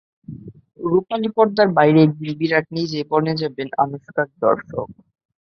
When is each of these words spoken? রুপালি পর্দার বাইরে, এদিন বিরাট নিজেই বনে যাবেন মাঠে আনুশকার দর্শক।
রুপালি 0.83 1.29
পর্দার 1.35 1.69
বাইরে, 1.77 1.99
এদিন 2.05 2.31
বিরাট 2.39 2.65
নিজেই 2.77 3.05
বনে 3.11 3.33
যাবেন 3.41 3.67
মাঠে 3.69 3.79
আনুশকার 3.83 4.27
দর্শক। 4.43 4.87